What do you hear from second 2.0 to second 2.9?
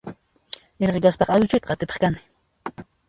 kani